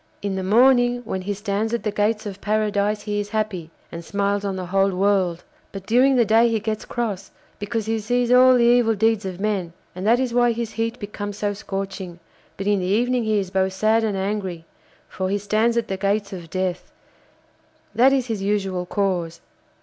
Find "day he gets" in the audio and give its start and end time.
6.25-6.85